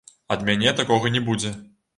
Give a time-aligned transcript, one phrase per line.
[0.35, 1.57] Ад мяне такога не будзе!